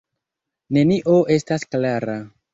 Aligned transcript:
Nenio 0.77 1.19
estas 1.37 1.69
klara. 1.77 2.19